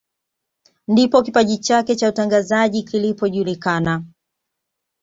Ndipo 0.87 1.21
kipaji 1.21 1.57
chake 1.57 1.95
cha 1.95 2.09
utangazaji 2.09 2.83
kilipojulikana 2.83 4.03